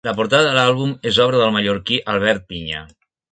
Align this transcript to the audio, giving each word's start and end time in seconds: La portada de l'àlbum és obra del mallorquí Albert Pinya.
La 0.07 0.11
portada 0.19 0.45
de 0.45 0.53
l'àlbum 0.57 0.93
és 1.11 1.19
obra 1.27 1.43
del 1.43 1.53
mallorquí 1.57 2.01
Albert 2.15 2.49
Pinya. 2.55 2.81